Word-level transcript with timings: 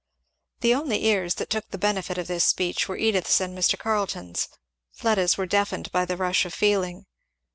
The 0.61 0.73
only 0.73 1.05
ears 1.05 1.35
that 1.35 1.51
took 1.51 1.69
the 1.69 1.77
benefit 1.77 2.17
of 2.17 2.25
this 2.25 2.43
speech 2.43 2.89
were 2.89 2.97
Edith's 2.97 3.39
and 3.39 3.55
Mr. 3.55 3.77
Carleton's; 3.77 4.47
Fleda's 4.91 5.37
were 5.37 5.45
deafened 5.45 5.91
by 5.91 6.05
the 6.05 6.17
rush 6.17 6.43
of 6.43 6.55
feeling. 6.55 7.05